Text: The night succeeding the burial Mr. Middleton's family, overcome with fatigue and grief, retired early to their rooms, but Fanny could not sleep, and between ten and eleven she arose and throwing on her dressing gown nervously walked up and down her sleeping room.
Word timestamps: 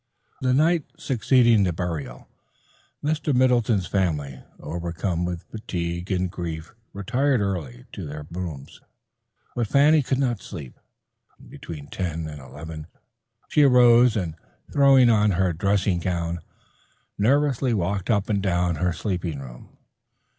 The 0.41 0.51
night 0.55 0.85
succeeding 0.97 1.61
the 1.61 1.71
burial 1.71 2.27
Mr. 3.03 3.35
Middleton's 3.35 3.85
family, 3.85 4.41
overcome 4.59 5.25
with 5.25 5.43
fatigue 5.43 6.11
and 6.11 6.27
grief, 6.31 6.73
retired 6.91 7.39
early 7.39 7.85
to 7.91 8.07
their 8.07 8.25
rooms, 8.31 8.81
but 9.55 9.67
Fanny 9.67 10.01
could 10.01 10.17
not 10.17 10.41
sleep, 10.41 10.79
and 11.37 11.51
between 11.51 11.85
ten 11.85 12.25
and 12.27 12.41
eleven 12.41 12.87
she 13.47 13.61
arose 13.61 14.15
and 14.15 14.33
throwing 14.73 15.11
on 15.11 15.29
her 15.37 15.53
dressing 15.53 15.99
gown 15.99 16.39
nervously 17.19 17.71
walked 17.71 18.09
up 18.09 18.27
and 18.27 18.41
down 18.41 18.77
her 18.77 18.93
sleeping 18.93 19.37
room. 19.37 19.77